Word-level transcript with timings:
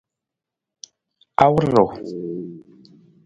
Awur 1.43 1.65
ruu? 1.73 1.89